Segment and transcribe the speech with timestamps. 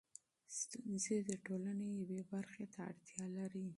[0.91, 3.65] مشکلونه د ټولنې یوې برخې ته اړتيا لري.